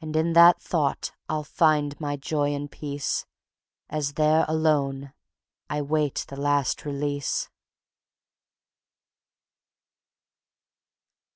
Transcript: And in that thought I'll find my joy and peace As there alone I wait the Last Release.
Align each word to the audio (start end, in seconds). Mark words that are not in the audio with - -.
And 0.00 0.16
in 0.16 0.32
that 0.32 0.60
thought 0.60 1.12
I'll 1.28 1.44
find 1.44 2.00
my 2.00 2.16
joy 2.16 2.52
and 2.56 2.68
peace 2.68 3.24
As 3.88 4.14
there 4.14 4.44
alone 4.48 5.12
I 5.70 5.80
wait 5.80 6.24
the 6.26 6.34
Last 6.34 6.84
Release. 6.84 7.48